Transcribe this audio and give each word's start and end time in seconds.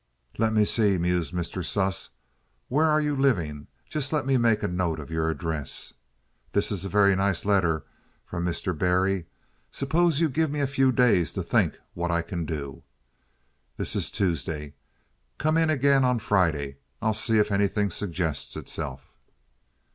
"Let 0.39 0.51
me 0.51 0.65
see," 0.65 0.97
mused 0.97 1.31
Mr. 1.31 1.63
Sluss, 1.63 2.09
"where 2.69 2.87
are 2.87 2.99
you 2.99 3.15
living? 3.15 3.67
Just 3.87 4.11
let 4.11 4.25
me 4.25 4.35
make 4.35 4.63
a 4.63 4.67
note 4.67 4.99
of 4.99 5.11
your 5.11 5.29
address. 5.29 5.93
This 6.53 6.71
is 6.71 6.83
a 6.83 6.89
very 6.89 7.15
nice 7.15 7.45
letter 7.45 7.85
from 8.25 8.43
Mr. 8.43 8.75
Barry. 8.75 9.27
Suppose 9.69 10.19
you 10.19 10.27
give 10.27 10.49
me 10.49 10.59
a 10.59 10.65
few 10.65 10.91
days 10.91 11.33
to 11.33 11.43
think 11.43 11.77
what 11.93 12.09
I 12.09 12.23
can 12.23 12.47
do? 12.47 12.81
This 13.77 13.95
is 13.95 14.09
Tuesday. 14.09 14.73
Come 15.37 15.55
in 15.55 15.69
again 15.69 16.03
on 16.03 16.17
Friday. 16.17 16.77
I'll 16.99 17.13
see 17.13 17.37
if 17.37 17.51
anything 17.51 17.91
suggests 17.91 18.57
itself." 18.57 19.13